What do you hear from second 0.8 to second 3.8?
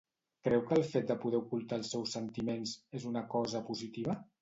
fet de poder ocultar els seus sentiments és una cosa